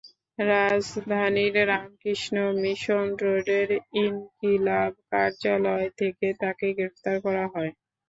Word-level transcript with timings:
রাজধানীর 0.45 1.55
রামকৃষ্ণ 1.69 2.33
মিশন 2.61 3.05
রোডের 3.21 3.69
ইনকিলাব 4.01 4.91
কার্যালয় 5.11 5.87
থেকে 5.99 6.27
তাঁকে 6.41 6.67
গ্রেপ্তার 6.77 7.15
করা 7.25 7.45
হয়। 7.53 7.71